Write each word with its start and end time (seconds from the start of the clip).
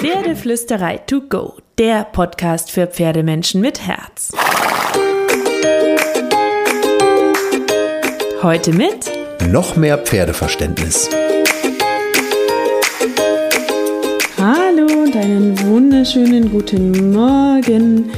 Pferdeflüsterei 0.00 0.98
to 0.98 1.22
go, 1.22 1.54
der 1.76 2.04
Podcast 2.04 2.70
für 2.70 2.86
Pferdemenschen 2.86 3.60
mit 3.60 3.84
Herz. 3.84 4.30
Heute 8.40 8.72
mit 8.72 9.10
noch 9.50 9.74
mehr 9.74 9.98
Pferdeverständnis. 9.98 11.10
Hallo 14.38 15.02
und 15.02 15.16
einen 15.16 15.60
wunderschönen 15.66 16.48
guten 16.52 17.12
Morgen. 17.12 18.12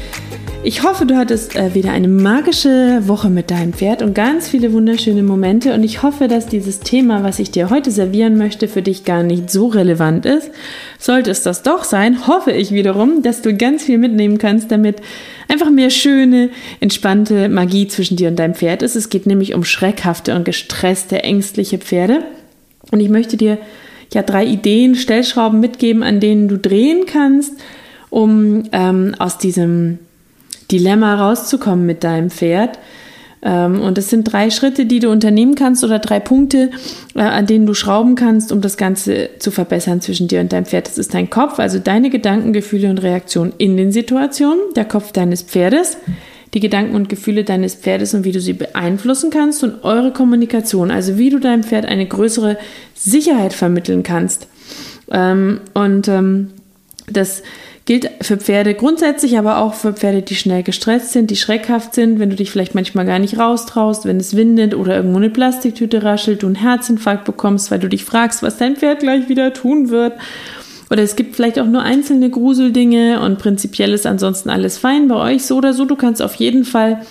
Ich 0.63 0.83
hoffe, 0.83 1.07
du 1.07 1.17
hattest 1.17 1.57
äh, 1.57 1.75
wieder 1.75 1.91
eine 1.91 2.07
magische 2.07 3.01
Woche 3.09 3.31
mit 3.31 3.51
deinem 3.51 3.73
Pferd 3.73 4.03
und 4.03 4.15
ganz 4.15 4.47
viele 4.47 4.75
wunderschöne 4.75 5.23
Momente. 5.23 5.73
Und 5.73 5.83
ich 5.83 6.03
hoffe, 6.03 6.29
dass 6.29 6.49
dieses 6.49 6.81
Thema, 6.81 7.23
was 7.23 7.39
ich 7.39 7.51
dir 7.51 7.71
heute 7.71 7.91
servieren 7.91 8.37
möchte, 8.37 8.69
für 8.69 8.83
dich 8.83 9.07
gar 9.07 9.23
nicht 9.23 9.49
so 9.49 9.69
relevant 9.69 10.27
ist. 10.27 10.51
Sollte 10.99 11.31
es 11.31 11.43
das 11.43 11.63
doch 11.63 11.85
sein, 11.85 12.27
hoffe 12.27 12.53
ich 12.53 12.73
wiederum, 12.73 13.23
dass 13.23 13.41
du 13.41 13.57
ganz 13.57 13.85
viel 13.85 13.97
mitnehmen 13.97 14.37
kannst, 14.37 14.71
damit 14.71 14.97
einfach 15.49 15.71
mehr 15.71 15.89
schöne, 15.89 16.51
entspannte 16.81 17.49
Magie 17.49 17.89
zwischen 17.89 18.19
dir 18.19 18.29
und 18.29 18.39
deinem 18.39 18.55
Pferd 18.55 18.83
ist. 18.83 18.97
Es 18.97 19.09
geht 19.09 19.25
nämlich 19.25 19.55
um 19.55 19.65
schreckhafte 19.65 20.37
und 20.37 20.45
gestresste, 20.45 21.23
ängstliche 21.23 21.79
Pferde. 21.79 22.23
Und 22.91 23.01
ich 23.01 23.09
möchte 23.09 23.39
dir 23.39 23.57
ja 24.13 24.23
drei 24.23 24.45
Ideen, 24.45 24.95
Stellschrauben 24.95 25.59
mitgeben, 25.59 26.03
an 26.03 26.21
denen 26.21 26.49
du 26.49 26.59
drehen 26.59 27.07
kannst, 27.07 27.55
um 28.11 28.65
ähm, 28.73 29.15
aus 29.19 29.39
diesem 29.39 30.01
Dilemma 30.71 31.15
rauszukommen 31.15 31.87
mit 31.87 32.05
deinem 32.05 32.31
Pferd. 32.31 32.79
Ähm, 33.43 33.81
und 33.81 33.97
es 33.97 34.11
sind 34.11 34.25
drei 34.25 34.51
Schritte, 34.51 34.85
die 34.85 34.99
du 34.99 35.11
unternehmen 35.11 35.55
kannst 35.55 35.83
oder 35.83 35.99
drei 35.99 36.21
Punkte, 36.21 36.71
äh, 37.15 37.21
an 37.21 37.47
denen 37.47 37.67
du 37.67 37.75
schrauben 37.75 38.15
kannst, 38.15 38.53
um 38.53 38.61
das 38.61 38.77
Ganze 38.77 39.31
zu 39.39 39.51
verbessern 39.51 40.01
zwischen 40.01 40.29
dir 40.29 40.41
und 40.41 40.53
deinem 40.53 40.67
Pferd. 40.67 40.87
Das 40.87 40.99
ist 40.99 41.15
dein 41.15 41.31
Kopf, 41.31 41.59
also 41.59 41.79
deine 41.79 42.11
Gedanken, 42.11 42.53
Gefühle 42.53 42.91
und 42.91 43.03
Reaktionen 43.03 43.53
in 43.57 43.77
den 43.77 43.93
Situationen, 43.93 44.61
der 44.77 44.85
Kopf 44.85 45.13
deines 45.13 45.43
Pferdes, 45.43 45.97
die 46.53 46.61
Gedanken 46.61 46.95
und 46.95 47.09
Gefühle 47.09 47.45
deines 47.45 47.77
Pferdes 47.77 48.13
und 48.13 48.25
wie 48.25 48.33
du 48.33 48.41
sie 48.41 48.53
beeinflussen 48.53 49.31
kannst 49.31 49.63
und 49.63 49.85
eure 49.85 50.13
Kommunikation, 50.13 50.91
also 50.91 51.17
wie 51.17 51.31
du 51.31 51.39
deinem 51.39 51.63
Pferd 51.63 51.87
eine 51.87 52.07
größere 52.07 52.59
Sicherheit 52.95 53.55
vermitteln 53.55 54.03
kannst. 54.03 54.49
Ähm, 55.11 55.61
und 55.73 56.09
ähm, 56.09 56.51
das 57.11 57.43
Gilt 57.91 58.09
für 58.21 58.37
Pferde 58.37 58.75
grundsätzlich, 58.75 59.37
aber 59.37 59.59
auch 59.59 59.75
für 59.75 59.93
Pferde, 59.93 60.23
die 60.23 60.37
schnell 60.37 60.63
gestresst 60.63 61.11
sind, 61.11 61.29
die 61.29 61.35
schreckhaft 61.35 61.93
sind, 61.93 62.21
wenn 62.21 62.31
du 62.31 62.37
dich 62.37 62.53
vielleicht 62.53 62.77
manchmal 62.77 63.05
gar 63.05 63.19
nicht 63.19 63.37
raustraust, 63.37 64.05
wenn 64.05 64.19
es 64.19 64.37
windet 64.37 64.77
oder 64.77 64.95
irgendwo 64.95 65.17
eine 65.17 65.29
Plastiktüte 65.29 66.05
raschelt, 66.05 66.45
du 66.45 66.47
einen 66.47 66.55
Herzinfarkt 66.55 67.25
bekommst, 67.25 67.73
weil 67.73 67.81
du 67.81 67.89
dich 67.89 68.05
fragst, 68.05 68.45
was 68.45 68.59
dein 68.59 68.77
Pferd 68.77 69.01
gleich 69.01 69.29
wieder 69.29 69.53
tun 69.53 69.91
wird. 69.91 70.13
Oder 70.89 71.03
es 71.03 71.17
gibt 71.17 71.35
vielleicht 71.35 71.59
auch 71.59 71.67
nur 71.67 71.83
einzelne 71.83 72.31
Gruseldinge 72.31 73.21
und 73.23 73.41
prinzipiell 73.41 73.93
ist 73.93 74.07
ansonsten 74.07 74.51
alles 74.51 74.79
fein 74.79 75.09
bei 75.09 75.17
euch 75.17 75.45
so 75.45 75.57
oder 75.57 75.75
so. 75.75 75.85
Du 75.85 75.97
kannst 75.97 76.23
auf 76.23 76.37
jeden 76.37 76.65
Fall 76.65 77.05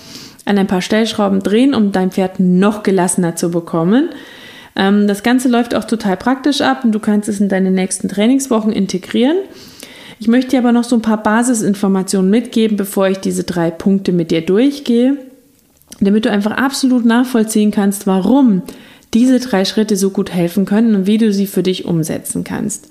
an 0.45 0.57
ein 0.57 0.67
paar 0.67 0.81
Stellschrauben 0.81 1.41
drehen, 1.41 1.73
um 1.73 1.91
dein 1.91 2.11
Pferd 2.11 2.39
noch 2.39 2.83
gelassener 2.83 3.35
zu 3.35 3.51
bekommen. 3.51 4.11
Ähm, 4.77 5.09
das 5.09 5.23
Ganze 5.23 5.49
läuft 5.49 5.75
auch 5.75 5.83
total 5.83 6.15
praktisch 6.15 6.61
ab 6.61 6.85
und 6.85 6.93
du 6.93 6.99
kannst 6.99 7.27
es 7.27 7.41
in 7.41 7.49
deine 7.49 7.69
nächsten 7.69 8.07
Trainingswochen 8.07 8.71
integrieren. 8.71 9.39
Ich 10.19 10.27
möchte 10.27 10.51
dir 10.51 10.59
aber 10.59 10.73
noch 10.73 10.83
so 10.83 10.95
ein 10.95 11.01
paar 11.01 11.23
Basisinformationen 11.23 12.29
mitgeben, 12.29 12.75
bevor 12.75 13.07
ich 13.07 13.19
diese 13.19 13.45
drei 13.45 13.71
Punkte 13.71 14.11
mit 14.11 14.31
dir 14.31 14.41
durchgehe, 14.41 15.17
damit 16.01 16.25
du 16.25 16.31
einfach 16.31 16.51
absolut 16.51 17.05
nachvollziehen 17.05 17.71
kannst, 17.71 18.05
warum 18.05 18.61
diese 19.13 19.39
drei 19.39 19.65
Schritte 19.65 19.95
so 19.95 20.09
gut 20.09 20.31
helfen 20.31 20.65
können 20.65 20.93
und 20.93 21.07
wie 21.07 21.17
du 21.17 21.31
sie 21.31 21.47
für 21.47 21.63
dich 21.63 21.85
umsetzen 21.85 22.43
kannst. 22.43 22.89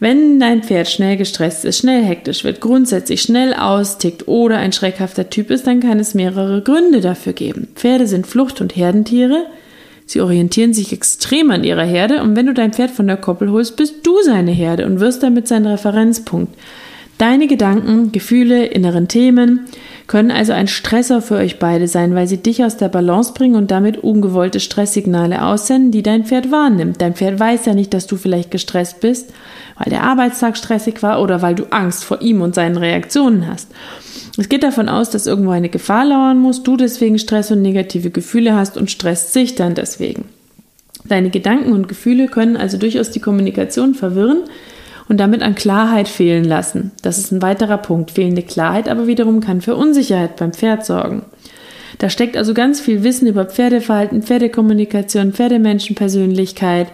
Wenn 0.00 0.38
dein 0.38 0.62
Pferd 0.62 0.88
schnell 0.88 1.16
gestresst 1.16 1.64
ist, 1.64 1.78
schnell 1.78 2.04
hektisch 2.04 2.44
wird, 2.44 2.60
grundsätzlich 2.60 3.20
schnell 3.20 3.52
austickt 3.52 4.28
oder 4.28 4.58
ein 4.58 4.72
schreckhafter 4.72 5.28
Typ 5.28 5.50
ist, 5.50 5.66
dann 5.66 5.80
kann 5.80 5.98
es 5.98 6.14
mehrere 6.14 6.62
Gründe 6.62 7.00
dafür 7.00 7.32
geben. 7.32 7.66
Pferde 7.74 8.06
sind 8.06 8.26
Flucht- 8.26 8.60
und 8.60 8.76
Herdentiere. 8.76 9.46
Sie 10.08 10.22
orientieren 10.22 10.72
sich 10.72 10.94
extrem 10.94 11.50
an 11.50 11.64
ihrer 11.64 11.84
Herde 11.84 12.22
und 12.22 12.34
wenn 12.34 12.46
du 12.46 12.54
dein 12.54 12.72
Pferd 12.72 12.90
von 12.90 13.06
der 13.06 13.18
Koppel 13.18 13.50
holst, 13.50 13.76
bist 13.76 14.06
du 14.06 14.22
seine 14.22 14.52
Herde 14.52 14.86
und 14.86 15.00
wirst 15.00 15.22
damit 15.22 15.46
sein 15.46 15.66
Referenzpunkt. 15.66 16.56
Deine 17.18 17.48
Gedanken, 17.48 18.12
Gefühle, 18.12 18.66
inneren 18.66 19.08
Themen 19.08 19.66
können 20.06 20.30
also 20.30 20.52
ein 20.52 20.68
Stressor 20.68 21.20
für 21.20 21.34
euch 21.34 21.58
beide 21.58 21.88
sein, 21.88 22.14
weil 22.14 22.28
sie 22.28 22.36
dich 22.36 22.64
aus 22.64 22.76
der 22.76 22.88
Balance 22.88 23.32
bringen 23.34 23.56
und 23.56 23.72
damit 23.72 23.98
ungewollte 23.98 24.60
Stresssignale 24.60 25.44
aussenden, 25.44 25.90
die 25.90 26.04
dein 26.04 26.24
Pferd 26.24 26.52
wahrnimmt. 26.52 27.00
Dein 27.00 27.14
Pferd 27.14 27.40
weiß 27.40 27.66
ja 27.66 27.74
nicht, 27.74 27.92
dass 27.92 28.06
du 28.06 28.16
vielleicht 28.16 28.52
gestresst 28.52 29.00
bist, 29.00 29.32
weil 29.76 29.90
der 29.90 30.04
Arbeitstag 30.04 30.56
stressig 30.56 31.02
war 31.02 31.20
oder 31.20 31.42
weil 31.42 31.56
du 31.56 31.64
Angst 31.70 32.04
vor 32.04 32.22
ihm 32.22 32.40
und 32.40 32.54
seinen 32.54 32.76
Reaktionen 32.76 33.48
hast. 33.48 33.68
Es 34.38 34.48
geht 34.48 34.62
davon 34.62 34.88
aus, 34.88 35.10
dass 35.10 35.26
irgendwo 35.26 35.50
eine 35.50 35.68
Gefahr 35.68 36.04
lauern 36.04 36.38
muss, 36.38 36.62
du 36.62 36.76
deswegen 36.76 37.18
Stress 37.18 37.50
und 37.50 37.62
negative 37.62 38.10
Gefühle 38.10 38.54
hast 38.54 38.76
und 38.76 38.92
stresst 38.92 39.32
sich 39.32 39.56
dann 39.56 39.74
deswegen. 39.74 40.26
Deine 41.04 41.30
Gedanken 41.30 41.72
und 41.72 41.88
Gefühle 41.88 42.28
können 42.28 42.56
also 42.56 42.78
durchaus 42.78 43.10
die 43.10 43.20
Kommunikation 43.20 43.96
verwirren 43.96 44.44
und 45.08 45.18
damit 45.18 45.42
an 45.42 45.54
Klarheit 45.54 46.08
fehlen 46.08 46.44
lassen. 46.44 46.92
Das 47.02 47.18
ist 47.18 47.32
ein 47.32 47.42
weiterer 47.42 47.78
Punkt. 47.78 48.10
Fehlende 48.12 48.42
Klarheit 48.42 48.88
aber 48.88 49.06
wiederum 49.06 49.40
kann 49.40 49.60
für 49.60 49.76
Unsicherheit 49.76 50.36
beim 50.36 50.52
Pferd 50.52 50.84
sorgen. 50.84 51.22
Da 51.98 52.10
steckt 52.10 52.36
also 52.36 52.54
ganz 52.54 52.80
viel 52.80 53.02
Wissen 53.02 53.26
über 53.26 53.46
Pferdeverhalten, 53.46 54.22
Pferdekommunikation, 54.22 55.32
Pferdemenschenpersönlichkeit 55.32 56.88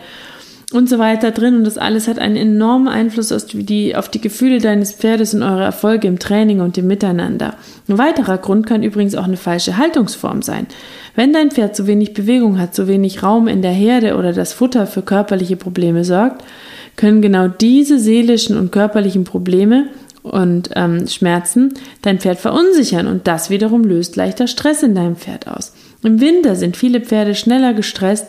und 0.72 0.88
so 0.88 0.98
weiter 0.98 1.30
drin. 1.30 1.56
Und 1.56 1.64
das 1.64 1.76
alles 1.76 2.08
hat 2.08 2.19
einen 2.19 2.36
enormen 2.36 2.88
Einfluss 2.88 3.32
auf 3.32 3.44
die, 3.47 3.97
auf 3.97 4.08
die 4.08 4.20
Gefühle 4.20 4.58
deines 4.58 4.92
Pferdes 4.92 5.34
und 5.34 5.42
eure 5.42 5.64
Erfolge 5.64 6.08
im 6.08 6.19
Training 6.19 6.60
und 6.60 6.78
im 6.78 6.86
Miteinander. 6.86 7.54
Ein 7.88 7.98
weiterer 7.98 8.38
Grund 8.38 8.66
kann 8.66 8.82
übrigens 8.82 9.14
auch 9.14 9.25
eine 9.25 9.36
falsche 9.36 9.76
Haltungsform 9.76 10.41
sein. 10.41 10.66
Wenn 11.16 11.32
dein 11.32 11.50
Pferd 11.50 11.76
zu 11.76 11.86
wenig 11.86 12.14
Bewegung 12.14 12.58
hat, 12.58 12.75
zu 12.75 12.88
wenig 12.88 13.22
Raum 13.22 13.46
in 13.46 13.62
der 13.62 13.72
Herde 13.72 14.16
oder 14.16 14.32
das 14.32 14.52
Futter 14.52 14.86
für 14.86 15.02
körperliche 15.02 15.56
Probleme 15.56 16.04
sorgt, 16.04 16.42
können 16.97 17.22
genau 17.22 17.49
diese 17.49 17.99
seelischen 17.99 18.56
und 18.56 18.72
körperlichen 18.72 19.25
Probleme 19.25 19.88
und 20.22 20.71
ähm, 20.75 21.06
Schmerzen 21.06 21.75
dein 22.03 22.19
Pferd 22.19 22.38
verunsichern 22.38 23.06
und 23.06 23.27
das 23.27 23.50
wiederum 23.50 23.84
löst 23.84 24.16
leichter 24.16 24.47
Stress 24.47 24.82
in 24.82 24.94
deinem 24.94 25.16
Pferd 25.16 25.49
aus. 25.49 25.72
Im 26.03 26.21
Winter 26.21 26.56
sind 26.56 26.77
viele 26.77 27.00
Pferde 27.00 27.34
schneller 27.34 27.75
gestresst, 27.75 28.27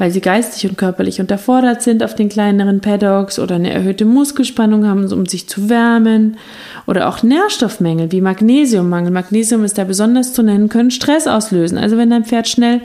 weil 0.00 0.10
sie 0.10 0.22
geistig 0.22 0.66
und 0.66 0.78
körperlich 0.78 1.20
unterfordert 1.20 1.82
sind 1.82 2.02
auf 2.02 2.14
den 2.14 2.30
kleineren 2.30 2.80
Paddocks 2.80 3.38
oder 3.38 3.56
eine 3.56 3.70
erhöhte 3.70 4.06
Muskelspannung 4.06 4.86
haben, 4.86 5.12
um 5.12 5.26
sich 5.26 5.46
zu 5.46 5.68
wärmen. 5.68 6.38
Oder 6.86 7.06
auch 7.06 7.22
Nährstoffmängel 7.22 8.10
wie 8.10 8.22
Magnesiummangel. 8.22 9.10
Magnesium 9.10 9.62
ist 9.62 9.76
da 9.76 9.84
besonders 9.84 10.32
zu 10.32 10.42
nennen, 10.42 10.70
können 10.70 10.90
Stress 10.90 11.26
auslösen. 11.26 11.76
Also 11.76 11.98
wenn 11.98 12.08
dein 12.08 12.24
Pferd 12.24 12.48
schnell 12.48 12.80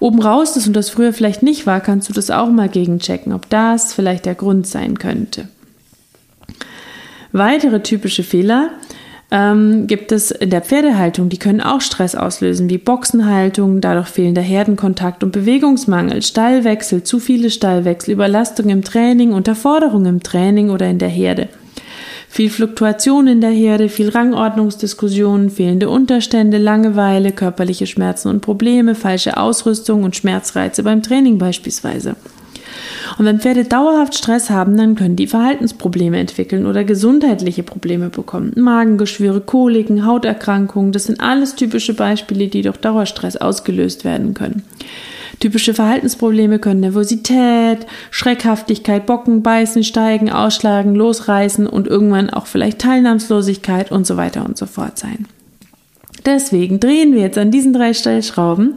oben 0.00 0.20
raus 0.20 0.56
ist 0.56 0.66
und 0.66 0.74
das 0.74 0.90
früher 0.90 1.12
vielleicht 1.12 1.44
nicht 1.44 1.64
war, 1.64 1.80
kannst 1.80 2.08
du 2.08 2.12
das 2.12 2.28
auch 2.32 2.50
mal 2.50 2.68
gegenchecken, 2.68 3.32
ob 3.32 3.48
das 3.48 3.94
vielleicht 3.94 4.26
der 4.26 4.34
Grund 4.34 4.66
sein 4.66 4.98
könnte. 4.98 5.46
Weitere 7.30 7.84
typische 7.84 8.24
Fehler 8.24 8.70
ähm, 9.32 9.86
gibt 9.86 10.12
es 10.12 10.30
in 10.30 10.50
der 10.50 10.60
Pferdehaltung, 10.60 11.30
die 11.30 11.38
können 11.38 11.62
auch 11.62 11.80
Stress 11.80 12.14
auslösen, 12.14 12.68
wie 12.68 12.76
Boxenhaltung, 12.76 13.80
dadurch 13.80 14.08
fehlender 14.08 14.42
Herdenkontakt 14.42 15.24
und 15.24 15.32
Bewegungsmangel, 15.32 16.20
Stallwechsel, 16.20 17.02
zu 17.02 17.18
viele 17.18 17.48
Stallwechsel, 17.48 18.12
Überlastung 18.12 18.68
im 18.68 18.84
Training, 18.84 19.32
Unterforderung 19.32 20.04
im 20.04 20.22
Training 20.22 20.68
oder 20.68 20.86
in 20.86 20.98
der 20.98 21.08
Herde. 21.08 21.48
Viel 22.28 22.50
Fluktuation 22.50 23.26
in 23.26 23.40
der 23.40 23.50
Herde, 23.50 23.88
viel 23.88 24.10
Rangordnungsdiskussionen, 24.10 25.48
fehlende 25.48 25.88
Unterstände, 25.88 26.58
Langeweile, 26.58 27.32
körperliche 27.32 27.86
Schmerzen 27.86 28.28
und 28.28 28.42
Probleme, 28.42 28.94
falsche 28.94 29.38
Ausrüstung 29.38 30.04
und 30.04 30.14
Schmerzreize 30.14 30.82
beim 30.82 31.02
Training 31.02 31.38
beispielsweise. 31.38 32.16
Und 33.18 33.24
wenn 33.24 33.40
Pferde 33.40 33.64
dauerhaft 33.64 34.14
Stress 34.14 34.50
haben, 34.50 34.76
dann 34.76 34.94
können 34.94 35.16
die 35.16 35.26
Verhaltensprobleme 35.26 36.18
entwickeln 36.18 36.66
oder 36.66 36.84
gesundheitliche 36.84 37.62
Probleme 37.62 38.10
bekommen. 38.10 38.52
Magengeschwüre, 38.56 39.40
Koliken, 39.40 40.06
Hauterkrankungen, 40.06 40.92
das 40.92 41.04
sind 41.04 41.20
alles 41.20 41.54
typische 41.54 41.94
Beispiele, 41.94 42.48
die 42.48 42.62
durch 42.62 42.78
Dauerstress 42.78 43.36
ausgelöst 43.36 44.04
werden 44.04 44.34
können. 44.34 44.62
Typische 45.40 45.74
Verhaltensprobleme 45.74 46.60
können 46.60 46.80
Nervosität, 46.80 47.86
Schreckhaftigkeit, 48.12 49.06
Bocken, 49.06 49.42
Beißen, 49.42 49.82
Steigen, 49.82 50.30
Ausschlagen, 50.30 50.94
Losreißen 50.94 51.66
und 51.66 51.88
irgendwann 51.88 52.30
auch 52.30 52.46
vielleicht 52.46 52.78
Teilnahmslosigkeit 52.78 53.90
und 53.90 54.06
so 54.06 54.16
weiter 54.16 54.44
und 54.44 54.56
so 54.56 54.66
fort 54.66 54.98
sein. 54.98 55.26
Deswegen 56.24 56.78
drehen 56.78 57.14
wir 57.14 57.22
jetzt 57.22 57.38
an 57.38 57.50
diesen 57.50 57.72
drei 57.72 57.92
Stellschrauben, 57.92 58.74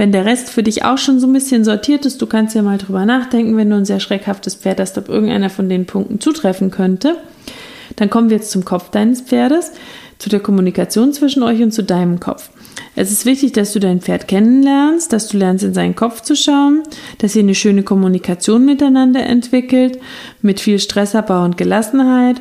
wenn 0.00 0.12
der 0.12 0.24
Rest 0.24 0.48
für 0.48 0.62
dich 0.62 0.82
auch 0.82 0.96
schon 0.96 1.20
so 1.20 1.26
ein 1.26 1.32
bisschen 1.34 1.62
sortiert 1.62 2.06
ist, 2.06 2.22
du 2.22 2.26
kannst 2.26 2.54
ja 2.54 2.62
mal 2.62 2.78
drüber 2.78 3.04
nachdenken, 3.04 3.58
wenn 3.58 3.68
du 3.68 3.76
ein 3.76 3.84
sehr 3.84 4.00
schreckhaftes 4.00 4.54
Pferd 4.54 4.80
hast, 4.80 4.96
ob 4.96 5.10
irgendeiner 5.10 5.50
von 5.50 5.68
den 5.68 5.84
Punkten 5.84 6.20
zutreffen 6.20 6.70
könnte. 6.70 7.18
Dann 7.96 8.08
kommen 8.08 8.30
wir 8.30 8.38
jetzt 8.38 8.50
zum 8.50 8.64
Kopf 8.64 8.88
deines 8.88 9.20
Pferdes, 9.20 9.72
zu 10.16 10.30
der 10.30 10.40
Kommunikation 10.40 11.12
zwischen 11.12 11.42
euch 11.42 11.60
und 11.60 11.72
zu 11.72 11.84
deinem 11.84 12.18
Kopf. 12.18 12.48
Es 12.96 13.12
ist 13.12 13.26
wichtig, 13.26 13.52
dass 13.52 13.74
du 13.74 13.78
dein 13.78 14.00
Pferd 14.00 14.26
kennenlernst, 14.26 15.12
dass 15.12 15.28
du 15.28 15.36
lernst, 15.36 15.64
in 15.64 15.74
seinen 15.74 15.96
Kopf 15.96 16.22
zu 16.22 16.34
schauen, 16.34 16.82
dass 17.18 17.36
ihr 17.36 17.42
eine 17.42 17.54
schöne 17.54 17.82
Kommunikation 17.82 18.64
miteinander 18.64 19.22
entwickelt, 19.26 19.98
mit 20.40 20.60
viel 20.60 20.78
Stressabbau 20.78 21.44
und 21.44 21.58
Gelassenheit 21.58 22.40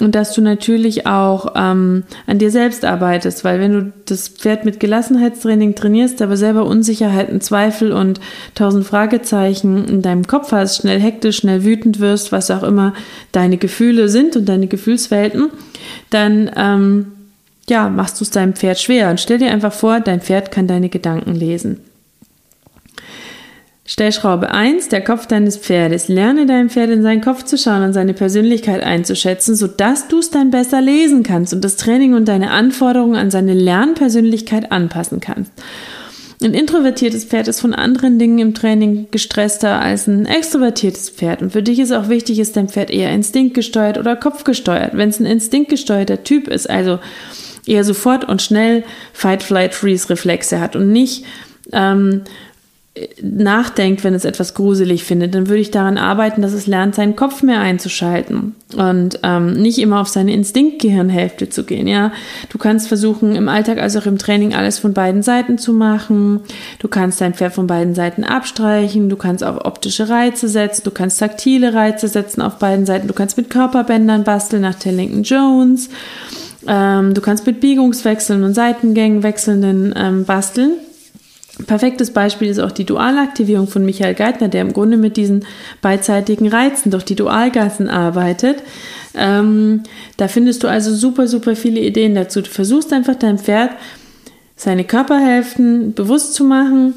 und 0.00 0.14
dass 0.14 0.34
du 0.34 0.42
natürlich 0.42 1.06
auch 1.06 1.52
ähm, 1.56 2.04
an 2.26 2.38
dir 2.38 2.50
selbst 2.50 2.84
arbeitest, 2.84 3.44
weil 3.44 3.60
wenn 3.60 3.72
du 3.72 3.92
das 4.04 4.28
Pferd 4.28 4.64
mit 4.64 4.78
Gelassenheitstraining 4.78 5.74
trainierst, 5.74 6.20
aber 6.20 6.36
selber 6.36 6.66
Unsicherheiten, 6.66 7.40
Zweifel 7.40 7.92
und 7.92 8.20
tausend 8.54 8.86
Fragezeichen 8.86 9.86
in 9.88 10.02
deinem 10.02 10.26
Kopf 10.26 10.52
hast, 10.52 10.76
schnell 10.76 11.00
hektisch, 11.00 11.38
schnell 11.38 11.64
wütend 11.64 11.98
wirst, 11.98 12.30
was 12.30 12.50
auch 12.50 12.62
immer 12.62 12.92
deine 13.32 13.56
Gefühle 13.56 14.08
sind 14.08 14.36
und 14.36 14.46
deine 14.46 14.66
Gefühlswelten, 14.66 15.50
dann 16.10 16.50
ähm, 16.56 17.06
ja, 17.68 17.88
machst 17.88 18.20
du 18.20 18.24
es 18.24 18.30
deinem 18.30 18.54
Pferd 18.54 18.78
schwer 18.78 19.10
und 19.10 19.20
stell 19.20 19.38
dir 19.38 19.50
einfach 19.50 19.72
vor, 19.72 20.00
dein 20.00 20.20
Pferd 20.20 20.52
kann 20.52 20.66
deine 20.66 20.88
Gedanken 20.88 21.34
lesen. 21.34 21.80
Stellschraube 23.88 24.50
1, 24.50 24.88
der 24.88 25.00
Kopf 25.00 25.26
deines 25.26 25.56
Pferdes. 25.56 26.08
Lerne 26.08 26.46
deinem 26.46 26.70
Pferd 26.70 26.90
in 26.90 27.02
seinen 27.02 27.20
Kopf 27.20 27.44
zu 27.44 27.56
schauen 27.56 27.84
und 27.84 27.92
seine 27.92 28.14
Persönlichkeit 28.14 28.82
einzuschätzen, 28.82 29.54
sodass 29.54 30.08
du 30.08 30.18
es 30.18 30.30
dann 30.30 30.50
besser 30.50 30.80
lesen 30.80 31.22
kannst 31.22 31.54
und 31.54 31.62
das 31.62 31.76
Training 31.76 32.14
und 32.14 32.26
deine 32.26 32.50
Anforderungen 32.50 33.14
an 33.14 33.30
seine 33.30 33.54
Lernpersönlichkeit 33.54 34.72
anpassen 34.72 35.20
kannst. 35.20 35.52
Ein 36.42 36.52
introvertiertes 36.52 37.24
Pferd 37.24 37.48
ist 37.48 37.60
von 37.60 37.72
anderen 37.72 38.18
Dingen 38.18 38.40
im 38.40 38.54
Training 38.54 39.06
gestresster 39.10 39.80
als 39.80 40.06
ein 40.06 40.26
extrovertiertes 40.26 41.08
Pferd. 41.08 41.40
Und 41.40 41.52
für 41.52 41.62
dich 41.62 41.78
ist 41.78 41.92
auch 41.92 42.08
wichtig, 42.08 42.40
ist 42.40 42.56
dein 42.56 42.68
Pferd 42.68 42.90
eher 42.90 43.12
instinktgesteuert 43.12 43.98
oder 43.98 44.16
kopfgesteuert. 44.16 44.96
Wenn 44.96 45.08
es 45.08 45.20
ein 45.20 45.26
instinktgesteuerter 45.26 46.24
Typ 46.24 46.48
ist, 46.48 46.68
also 46.68 46.98
eher 47.66 47.84
sofort 47.84 48.28
und 48.28 48.42
schnell 48.42 48.84
Fight-Flight-Freeze-Reflexe 49.12 50.60
hat 50.60 50.76
und 50.76 50.92
nicht 50.92 51.24
ähm, 51.72 52.22
nachdenkt, 53.20 54.04
wenn 54.04 54.14
es 54.14 54.24
etwas 54.24 54.54
gruselig 54.54 55.04
findet, 55.04 55.34
dann 55.34 55.48
würde 55.48 55.60
ich 55.60 55.70
daran 55.70 55.98
arbeiten, 55.98 56.42
dass 56.42 56.52
es 56.52 56.66
lernt, 56.66 56.94
seinen 56.94 57.16
Kopf 57.16 57.42
mehr 57.42 57.60
einzuschalten 57.60 58.54
und 58.76 59.20
ähm, 59.22 59.52
nicht 59.54 59.78
immer 59.78 60.00
auf 60.00 60.08
seine 60.08 60.32
Instinktgehirnhälfte 60.32 61.48
zu 61.48 61.64
gehen. 61.64 61.86
Ja, 61.86 62.12
du 62.48 62.58
kannst 62.58 62.88
versuchen, 62.88 63.34
im 63.34 63.48
Alltag 63.48 63.78
als 63.78 63.96
auch 63.96 64.06
im 64.06 64.18
Training 64.18 64.54
alles 64.54 64.78
von 64.78 64.94
beiden 64.94 65.22
Seiten 65.22 65.58
zu 65.58 65.72
machen. 65.72 66.40
Du 66.78 66.88
kannst 66.88 67.20
dein 67.20 67.34
Pferd 67.34 67.52
von 67.52 67.66
beiden 67.66 67.94
Seiten 67.94 68.24
abstreichen. 68.24 69.08
Du 69.08 69.16
kannst 69.16 69.44
auch 69.44 69.64
optische 69.64 70.08
Reize 70.08 70.48
setzen. 70.48 70.82
Du 70.84 70.90
kannst 70.90 71.20
taktile 71.20 71.74
Reize 71.74 72.08
setzen 72.08 72.40
auf 72.40 72.58
beiden 72.58 72.86
Seiten. 72.86 73.08
Du 73.08 73.14
kannst 73.14 73.36
mit 73.36 73.50
Körperbändern 73.50 74.24
basteln 74.24 74.62
nach 74.62 74.74
Tellington 74.74 75.22
Jones. 75.22 75.90
Ähm, 76.66 77.14
du 77.14 77.20
kannst 77.20 77.46
mit 77.46 77.60
Biegungswechseln 77.60 78.42
und 78.42 78.54
Seitengängen 78.54 79.22
wechselnden 79.22 79.94
ähm, 79.96 80.24
basteln. 80.24 80.72
Perfektes 81.66 82.12
Beispiel 82.12 82.48
ist 82.48 82.58
auch 82.58 82.72
die 82.72 82.84
Dualaktivierung 82.84 83.66
von 83.66 83.84
Michael 83.84 84.14
Geithner, 84.14 84.48
der 84.48 84.60
im 84.60 84.74
Grunde 84.74 84.98
mit 84.98 85.16
diesen 85.16 85.46
beidseitigen 85.80 86.48
Reizen 86.48 86.90
durch 86.90 87.04
die 87.04 87.14
Dualgassen 87.14 87.88
arbeitet. 87.88 88.62
Ähm, 89.14 89.82
da 90.18 90.28
findest 90.28 90.62
du 90.62 90.68
also 90.68 90.94
super, 90.94 91.26
super 91.26 91.56
viele 91.56 91.80
Ideen 91.80 92.14
dazu. 92.14 92.42
Du 92.42 92.50
versuchst 92.50 92.92
einfach 92.92 93.14
deinem 93.14 93.38
Pferd 93.38 93.70
seine 94.56 94.84
Körperhälften 94.84 95.92
bewusst 95.94 96.34
zu 96.34 96.44
machen, 96.44 96.94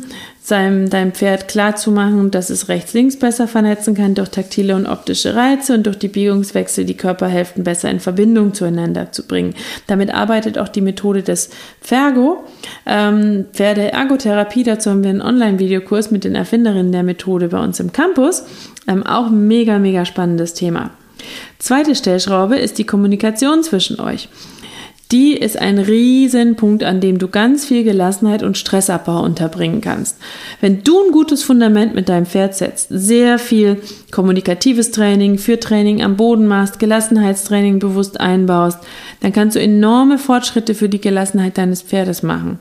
seinem, 0.50 0.90
deinem 0.90 1.14
Pferd 1.14 1.48
klarzumachen, 1.48 2.32
dass 2.32 2.50
es 2.50 2.68
rechts-links 2.68 3.18
besser 3.18 3.48
vernetzen 3.48 3.96
kann 3.96 4.16
durch 4.16 4.30
taktile 4.30 4.76
und 4.76 4.86
optische 4.86 5.36
Reize 5.36 5.74
und 5.74 5.86
durch 5.86 5.98
die 5.98 6.10
Biegungswechsel 6.10 6.84
die 6.84 6.98
Körperhälften 6.98 7.64
besser 7.64 7.90
in 7.90 8.02
Verbindung 8.02 8.54
zueinander 8.54 9.14
zu 9.14 9.26
bringen. 9.26 9.56
Damit 9.88 10.14
arbeitet 10.14 10.58
auch 10.58 10.68
die 10.68 10.82
Methode 10.82 11.24
des 11.24 11.50
Fergo, 11.80 12.44
ähm, 12.86 13.46
Pferde-Ergotherapie. 13.54 14.64
Dazu 14.64 14.90
haben 14.90 15.04
wir 15.04 15.12
einen 15.12 15.22
Online-Videokurs 15.22 16.12
mit 16.12 16.26
den 16.26 16.36
Erfinderinnen 16.36 16.92
der 16.92 17.04
Methode 17.04 17.48
bei 17.48 17.64
uns 17.64 17.80
im 17.80 17.94
Campus. 17.94 18.44
Ähm, 18.88 19.06
auch 19.06 19.30
mega, 19.30 19.80
mega 19.80 20.04
spannendes 20.04 20.54
Thema. 20.54 20.92
Zweite 21.60 21.96
Stellschraube 21.96 22.58
ist 22.58 22.78
die 22.78 22.86
Kommunikation 22.86 23.64
zwischen 23.64 24.00
euch 24.00 24.30
die 25.12 25.36
ist 25.36 25.58
ein 25.58 25.80
Riesenpunkt, 25.80 26.84
an 26.84 27.02
dem 27.02 27.18
du 27.18 27.30
ganz 27.30 27.66
viel 27.66 27.84
Gelassenheit 27.84 28.44
und 28.44 28.60
Stressabbau 28.60 29.24
unterbringen 29.24 29.82
kannst. 29.82 30.18
Wenn 30.62 30.84
du 30.84 31.04
ein 31.04 31.12
gutes 31.12 31.42
Fundament 31.42 31.96
mit 31.96 32.10
deinem 32.10 32.28
Pferd 32.28 32.54
setzt, 32.54 32.90
sehr 32.92 33.40
viel 33.40 33.82
kommunikatives 34.12 34.92
Training, 34.92 35.40
für 35.40 35.60
Training 35.60 36.04
am 36.04 36.16
Boden 36.16 36.46
machst, 36.46 36.78
Gelassenheitstraining 36.78 37.80
bewusst 37.80 38.20
einbaust, 38.20 38.78
dann 39.22 39.34
kannst 39.34 39.56
du 39.56 39.62
enorme 39.62 40.20
Fortschritte 40.20 40.76
für 40.76 40.90
die 40.90 41.02
Gelassenheit 41.02 41.58
deines 41.58 41.82
Pferdes 41.82 42.22
machen. 42.22 42.60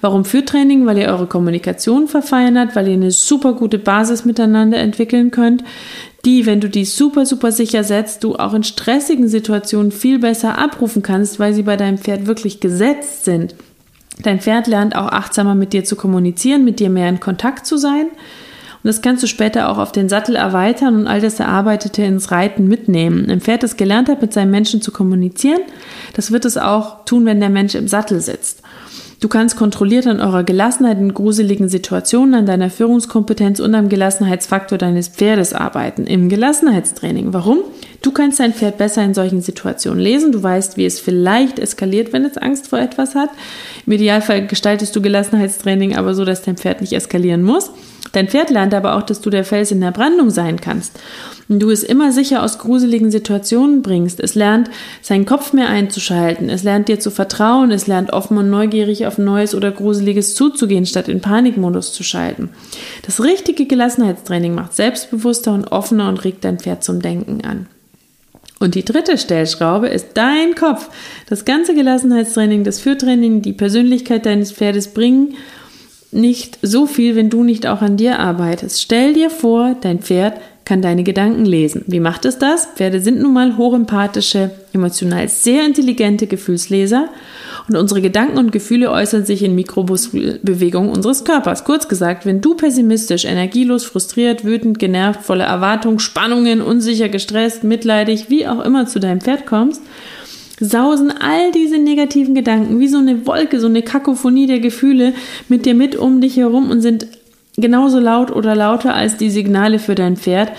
Warum 0.00 0.24
für 0.24 0.44
Training? 0.44 0.86
Weil 0.86 0.98
ihr 0.98 1.08
eure 1.08 1.26
Kommunikation 1.26 2.06
verfeinert, 2.06 2.76
weil 2.76 2.86
ihr 2.86 2.94
eine 2.94 3.10
super 3.10 3.54
gute 3.54 3.78
Basis 3.78 4.24
miteinander 4.24 4.78
entwickeln 4.78 5.30
könnt, 5.32 5.64
die, 6.24 6.44
wenn 6.46 6.60
du 6.60 6.68
die 6.68 6.84
super, 6.84 7.24
super 7.24 7.50
sicher 7.50 7.84
setzt, 7.84 8.24
du 8.24 8.36
auch 8.36 8.52
in 8.52 8.62
stressigen 8.62 9.28
Situationen 9.28 9.90
viel 9.90 10.18
besser 10.18 10.58
abrufen 10.58 11.02
kannst, 11.02 11.38
weil 11.38 11.54
sie 11.54 11.62
bei 11.62 11.76
deinem 11.76 11.98
Pferd 11.98 12.26
wirklich 12.26 12.60
gesetzt 12.60 13.24
sind. 13.24 13.54
Dein 14.22 14.40
Pferd 14.40 14.66
lernt 14.66 14.94
auch 14.96 15.08
achtsamer 15.08 15.54
mit 15.54 15.72
dir 15.72 15.84
zu 15.84 15.96
kommunizieren, 15.96 16.64
mit 16.64 16.78
dir 16.78 16.90
mehr 16.90 17.08
in 17.08 17.20
Kontakt 17.20 17.66
zu 17.66 17.78
sein. 17.78 18.06
Und 18.82 18.88
das 18.88 19.02
kannst 19.02 19.22
du 19.22 19.26
später 19.26 19.68
auch 19.68 19.78
auf 19.78 19.92
den 19.92 20.08
Sattel 20.08 20.36
erweitern 20.36 20.94
und 20.94 21.06
all 21.06 21.20
das 21.20 21.38
Erarbeitete 21.38 22.02
ins 22.02 22.30
Reiten 22.30 22.66
mitnehmen. 22.66 23.30
Ein 23.30 23.40
Pferd, 23.40 23.62
das 23.62 23.76
gelernt 23.76 24.08
hat, 24.08 24.22
mit 24.22 24.32
seinem 24.32 24.50
Menschen 24.50 24.80
zu 24.80 24.90
kommunizieren, 24.90 25.60
das 26.14 26.32
wird 26.32 26.44
es 26.44 26.56
auch 26.56 27.04
tun, 27.04 27.26
wenn 27.26 27.40
der 27.40 27.50
Mensch 27.50 27.74
im 27.74 27.88
Sattel 27.88 28.20
sitzt. 28.20 28.59
Du 29.20 29.28
kannst 29.28 29.56
kontrolliert 29.56 30.06
an 30.06 30.18
eurer 30.20 30.44
Gelassenheit 30.44 30.98
in 30.98 31.12
gruseligen 31.12 31.68
Situationen, 31.68 32.34
an 32.34 32.46
deiner 32.46 32.70
Führungskompetenz 32.70 33.60
und 33.60 33.74
am 33.74 33.90
Gelassenheitsfaktor 33.90 34.78
deines 34.78 35.08
Pferdes 35.08 35.52
arbeiten. 35.52 36.06
Im 36.06 36.30
Gelassenheitstraining. 36.30 37.34
Warum? 37.34 37.58
Du 38.02 38.12
kannst 38.12 38.40
dein 38.40 38.54
Pferd 38.54 38.78
besser 38.78 39.02
in 39.04 39.12
solchen 39.12 39.42
Situationen 39.42 40.00
lesen. 40.00 40.32
Du 40.32 40.42
weißt, 40.42 40.78
wie 40.78 40.86
es 40.86 40.98
vielleicht 41.00 41.58
eskaliert, 41.58 42.14
wenn 42.14 42.24
es 42.24 42.38
Angst 42.38 42.68
vor 42.68 42.78
etwas 42.78 43.14
hat. 43.14 43.28
Im 43.84 43.92
Idealfall 43.92 44.46
gestaltest 44.46 44.96
du 44.96 45.02
Gelassenheitstraining 45.02 45.96
aber 45.96 46.14
so, 46.14 46.24
dass 46.24 46.42
dein 46.42 46.56
Pferd 46.56 46.80
nicht 46.80 46.94
eskalieren 46.94 47.42
muss. 47.42 47.70
Dein 48.12 48.28
Pferd 48.28 48.50
lernt 48.50 48.72
aber 48.72 48.96
auch, 48.96 49.02
dass 49.02 49.20
du 49.20 49.28
der 49.28 49.44
Fels 49.44 49.70
in 49.70 49.82
der 49.82 49.92
Brandung 49.92 50.30
sein 50.30 50.60
kannst. 50.60 50.98
Und 51.48 51.60
du 51.60 51.70
es 51.70 51.82
immer 51.82 52.10
sicher 52.10 52.42
aus 52.42 52.58
gruseligen 52.58 53.10
Situationen 53.10 53.82
bringst. 53.82 54.18
Es 54.18 54.34
lernt, 54.34 54.70
seinen 55.02 55.26
Kopf 55.26 55.52
mehr 55.52 55.68
einzuschalten. 55.68 56.48
Es 56.48 56.62
lernt 56.62 56.88
dir 56.88 56.98
zu 57.00 57.10
vertrauen. 57.10 57.70
Es 57.70 57.86
lernt 57.86 58.14
offen 58.14 58.38
und 58.38 58.48
neugierig 58.48 59.06
auf 59.06 59.18
Neues 59.18 59.54
oder 59.54 59.70
Gruseliges 59.70 60.34
zuzugehen, 60.34 60.86
statt 60.86 61.08
in 61.08 61.20
Panikmodus 61.20 61.92
zu 61.92 62.02
schalten. 62.02 62.48
Das 63.04 63.22
richtige 63.22 63.66
Gelassenheitstraining 63.66 64.54
macht 64.54 64.74
selbstbewusster 64.74 65.52
und 65.52 65.70
offener 65.70 66.08
und 66.08 66.24
regt 66.24 66.44
dein 66.44 66.58
Pferd 66.58 66.82
zum 66.82 67.02
Denken 67.02 67.44
an. 67.44 67.66
Und 68.60 68.76
die 68.76 68.84
dritte 68.84 69.18
Stellschraube 69.18 69.88
ist 69.88 70.10
dein 70.14 70.54
Kopf. 70.54 70.90
Das 71.28 71.44
ganze 71.44 71.74
Gelassenheitstraining, 71.74 72.62
das 72.62 72.78
Führtraining, 72.78 73.42
die 73.42 73.54
Persönlichkeit 73.54 74.26
deines 74.26 74.52
Pferdes 74.52 74.88
bringen 74.88 75.34
nicht 76.12 76.58
so 76.62 76.86
viel, 76.86 77.16
wenn 77.16 77.30
du 77.30 77.44
nicht 77.44 77.66
auch 77.66 77.82
an 77.82 77.96
dir 77.96 78.18
arbeitest. 78.18 78.80
Stell 78.80 79.14
dir 79.14 79.30
vor, 79.30 79.76
dein 79.80 80.00
Pferd 80.00 80.40
kann 80.64 80.82
deine 80.82 81.02
Gedanken 81.02 81.44
lesen. 81.44 81.84
Wie 81.86 82.00
macht 82.00 82.24
es 82.24 82.38
das? 82.38 82.66
Pferde 82.76 83.00
sind 83.00 83.20
nun 83.20 83.32
mal 83.32 83.56
hochempathische, 83.56 84.50
emotional 84.72 85.28
sehr 85.28 85.66
intelligente 85.66 86.26
Gefühlsleser 86.26 87.08
und 87.68 87.76
unsere 87.76 88.00
Gedanken 88.00 88.38
und 88.38 88.52
Gefühle 88.52 88.90
äußern 88.90 89.24
sich 89.24 89.42
in 89.42 89.54
Mikrobusbewegungen 89.54 90.90
unseres 90.90 91.24
Körpers. 91.24 91.64
Kurz 91.64 91.88
gesagt, 91.88 92.26
wenn 92.26 92.40
du 92.40 92.54
pessimistisch, 92.54 93.24
energielos, 93.24 93.84
frustriert, 93.84 94.44
wütend, 94.44 94.78
genervt, 94.78 95.22
voller 95.22 95.44
Erwartung, 95.44 95.98
Spannungen, 95.98 96.62
unsicher, 96.62 97.08
gestresst, 97.08 97.64
mitleidig, 97.64 98.28
wie 98.28 98.46
auch 98.46 98.60
immer 98.64 98.86
zu 98.86 99.00
deinem 99.00 99.20
Pferd 99.20 99.46
kommst, 99.46 99.82
sausen 100.60 101.10
all 101.10 101.52
diese 101.52 101.78
negativen 101.78 102.34
Gedanken 102.34 102.80
wie 102.80 102.88
so 102.88 102.98
eine 102.98 103.26
Wolke, 103.26 103.60
so 103.60 103.66
eine 103.66 103.82
Kakophonie 103.82 104.46
der 104.46 104.60
Gefühle 104.60 105.14
mit 105.48 105.64
dir 105.64 105.74
mit 105.74 105.96
um 105.96 106.20
dich 106.20 106.36
herum 106.36 106.70
und 106.70 106.80
sind 106.80 107.06
genauso 107.60 107.98
laut 107.98 108.30
oder 108.30 108.54
lauter 108.54 108.94
als 108.94 109.16
die 109.16 109.30
Signale 109.30 109.78
für 109.78 109.94
dein 109.94 110.16
Pferd, 110.16 110.52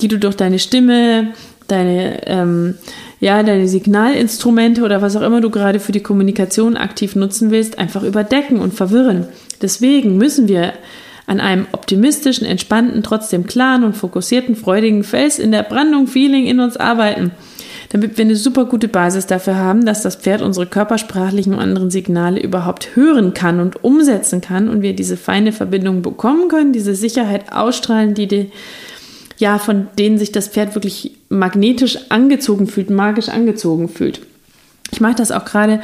die 0.00 0.08
du 0.08 0.18
durch 0.18 0.36
deine 0.36 0.58
Stimme, 0.58 1.28
deine, 1.68 2.26
ähm, 2.26 2.74
ja, 3.20 3.42
deine 3.42 3.68
Signalinstrumente 3.68 4.82
oder 4.82 5.02
was 5.02 5.16
auch 5.16 5.22
immer 5.22 5.40
du 5.40 5.50
gerade 5.50 5.80
für 5.80 5.92
die 5.92 6.02
Kommunikation 6.02 6.76
aktiv 6.76 7.14
nutzen 7.14 7.50
willst, 7.50 7.78
einfach 7.78 8.02
überdecken 8.02 8.58
und 8.58 8.74
verwirren. 8.74 9.26
Deswegen 9.60 10.16
müssen 10.16 10.48
wir 10.48 10.72
an 11.26 11.40
einem 11.40 11.66
optimistischen, 11.72 12.46
entspannten, 12.46 13.02
trotzdem 13.02 13.46
klaren 13.46 13.84
und 13.84 13.96
fokussierten, 13.96 14.56
freudigen 14.56 15.04
Fels 15.04 15.38
in 15.38 15.52
der 15.52 15.62
Brandung 15.62 16.08
Feeling 16.08 16.46
in 16.46 16.60
uns 16.60 16.76
arbeiten 16.76 17.30
damit 17.92 18.16
wir 18.16 18.24
eine 18.24 18.36
super 18.36 18.64
gute 18.64 18.88
Basis 18.88 19.26
dafür 19.26 19.56
haben, 19.56 19.84
dass 19.84 20.02
das 20.02 20.16
Pferd 20.16 20.40
unsere 20.40 20.66
körpersprachlichen 20.66 21.52
und 21.52 21.60
anderen 21.60 21.90
Signale 21.90 22.40
überhaupt 22.40 22.96
hören 22.96 23.34
kann 23.34 23.60
und 23.60 23.84
umsetzen 23.84 24.40
kann 24.40 24.70
und 24.70 24.80
wir 24.80 24.96
diese 24.96 25.18
feine 25.18 25.52
Verbindung 25.52 26.00
bekommen 26.00 26.48
können, 26.48 26.72
diese 26.72 26.94
Sicherheit 26.94 27.52
ausstrahlen, 27.52 28.14
die 28.14 28.26
die 28.26 28.50
ja, 29.36 29.58
von 29.58 29.88
denen 29.98 30.18
sich 30.18 30.32
das 30.32 30.48
Pferd 30.48 30.74
wirklich 30.74 31.16
magnetisch 31.28 31.98
angezogen 32.10 32.66
fühlt, 32.66 32.90
magisch 32.90 33.28
angezogen 33.28 33.88
fühlt. 33.88 34.20
Ich 34.92 35.00
mache 35.00 35.16
das 35.16 35.32
auch 35.32 35.44
gerade 35.44 35.82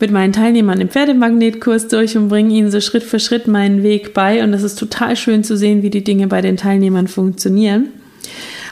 mit 0.00 0.10
meinen 0.10 0.32
Teilnehmern 0.32 0.80
im 0.80 0.88
Pferdemagnetkurs 0.88 1.88
durch 1.88 2.16
und 2.16 2.28
bringe 2.28 2.52
ihnen 2.52 2.70
so 2.70 2.80
Schritt 2.80 3.04
für 3.04 3.20
Schritt 3.20 3.46
meinen 3.46 3.82
Weg 3.82 4.12
bei. 4.12 4.42
Und 4.42 4.52
es 4.52 4.62
ist 4.62 4.78
total 4.78 5.16
schön 5.16 5.44
zu 5.44 5.56
sehen, 5.56 5.82
wie 5.82 5.90
die 5.90 6.04
Dinge 6.04 6.26
bei 6.26 6.42
den 6.42 6.56
Teilnehmern 6.56 7.06
funktionieren. 7.06 7.90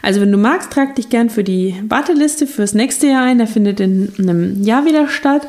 Also 0.05 0.21
wenn 0.21 0.31
du 0.31 0.39
magst, 0.39 0.71
trag 0.71 0.95
dich 0.95 1.09
gern 1.09 1.31
für 1.31 1.43
die 1.43 1.75
Warteliste 1.89 2.47
fürs 2.47 2.75
nächste 2.75 3.07
Jahr 3.07 3.25
ein. 3.25 3.39
Der 3.39 3.47
findet 3.47 3.81
in 3.81 4.13
einem 4.19 4.63
Jahr 4.63 4.85
wieder 4.85 5.09
statt. 5.09 5.47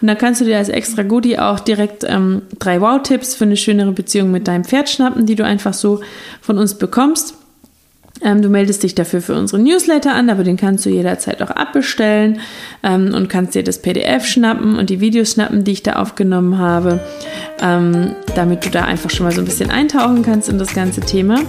Und 0.00 0.08
dann 0.08 0.16
kannst 0.16 0.40
du 0.40 0.44
dir 0.44 0.56
als 0.56 0.68
extra 0.70 1.02
Goodie 1.02 1.38
auch 1.38 1.60
direkt 1.60 2.04
ähm, 2.08 2.42
drei 2.58 2.80
Wow-Tipps 2.80 3.34
für 3.34 3.44
eine 3.44 3.56
schönere 3.56 3.92
Beziehung 3.92 4.30
mit 4.30 4.48
deinem 4.48 4.64
Pferd 4.64 4.88
schnappen, 4.88 5.26
die 5.26 5.34
du 5.34 5.44
einfach 5.44 5.74
so 5.74 6.00
von 6.40 6.56
uns 6.56 6.74
bekommst. 6.74 7.34
Ähm, 8.22 8.42
du 8.42 8.48
meldest 8.48 8.82
dich 8.82 8.94
dafür 8.94 9.20
für 9.20 9.34
unsere 9.34 9.62
Newsletter 9.62 10.14
an, 10.14 10.30
aber 10.30 10.42
den 10.42 10.56
kannst 10.56 10.84
du 10.86 10.90
jederzeit 10.90 11.40
auch 11.42 11.50
abbestellen 11.50 12.40
ähm, 12.82 13.14
und 13.14 13.28
kannst 13.28 13.54
dir 13.54 13.62
das 13.62 13.80
PDF 13.80 14.24
schnappen 14.24 14.76
und 14.76 14.90
die 14.90 15.00
Videos 15.00 15.32
schnappen, 15.32 15.64
die 15.64 15.72
ich 15.72 15.82
da 15.82 15.94
aufgenommen 15.94 16.58
habe, 16.58 17.00
ähm, 17.62 18.14
damit 18.34 18.64
du 18.64 18.70
da 18.70 18.84
einfach 18.84 19.10
schon 19.10 19.26
mal 19.26 19.32
so 19.32 19.40
ein 19.40 19.44
bisschen 19.44 19.70
eintauchen 19.70 20.22
kannst 20.22 20.48
in 20.48 20.58
das 20.58 20.74
ganze 20.74 21.00
Thema. 21.00 21.40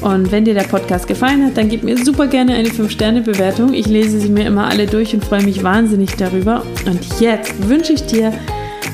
Und 0.00 0.32
wenn 0.32 0.44
dir 0.44 0.54
der 0.54 0.64
Podcast 0.64 1.06
gefallen 1.06 1.44
hat, 1.44 1.56
dann 1.56 1.68
gib 1.68 1.82
mir 1.82 1.96
super 1.96 2.26
gerne 2.26 2.54
eine 2.54 2.68
5-Sterne-Bewertung. 2.68 3.72
Ich 3.72 3.86
lese 3.86 4.20
sie 4.20 4.28
mir 4.28 4.46
immer 4.46 4.68
alle 4.68 4.86
durch 4.86 5.14
und 5.14 5.24
freue 5.24 5.42
mich 5.42 5.62
wahnsinnig 5.62 6.16
darüber. 6.16 6.62
Und 6.86 7.20
jetzt 7.20 7.68
wünsche 7.68 7.94
ich 7.94 8.04
dir 8.04 8.32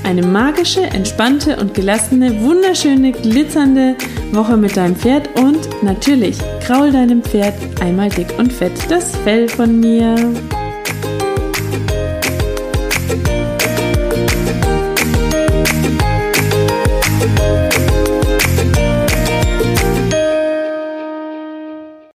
eine 0.04 0.23
magische, 0.23 0.83
entspannte 0.83 1.57
und 1.57 1.75
gelassene, 1.75 2.40
wunderschöne, 2.42 3.12
glitzernde 3.12 3.97
Woche 4.33 4.57
mit 4.57 4.76
deinem 4.76 4.97
Pferd 4.97 5.28
und 5.38 5.83
natürlich 5.83 6.38
kraul 6.64 6.92
deinem 6.92 7.23
Pferd 7.23 7.54
einmal 7.80 8.09
dick 8.09 8.28
und 8.38 8.52
fett 8.52 8.73
das 8.88 9.16
Fell 9.16 9.49
von 9.49 9.80
mir. 9.80 10.16